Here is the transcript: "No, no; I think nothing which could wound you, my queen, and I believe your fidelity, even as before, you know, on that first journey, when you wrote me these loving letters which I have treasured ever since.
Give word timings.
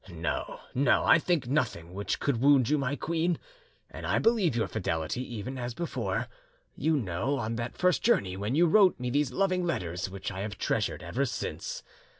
"No, 0.09 0.59
no; 0.73 1.03
I 1.03 1.19
think 1.19 1.47
nothing 1.47 1.93
which 1.93 2.19
could 2.19 2.41
wound 2.41 2.69
you, 2.71 2.79
my 2.79 2.95
queen, 2.95 3.37
and 3.87 4.03
I 4.03 4.17
believe 4.17 4.55
your 4.55 4.67
fidelity, 4.67 5.21
even 5.35 5.59
as 5.59 5.75
before, 5.75 6.27
you 6.75 6.97
know, 6.97 7.37
on 7.37 7.55
that 7.57 7.77
first 7.77 8.01
journey, 8.01 8.35
when 8.35 8.55
you 8.55 8.65
wrote 8.65 8.99
me 8.99 9.11
these 9.11 9.31
loving 9.31 9.63
letters 9.63 10.09
which 10.09 10.31
I 10.31 10.39
have 10.39 10.57
treasured 10.57 11.03
ever 11.03 11.23
since. 11.25 11.83